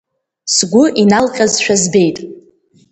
Сгәы 0.55 0.85
иналҟьазшәа 1.01 1.75
збеит. 1.81 2.17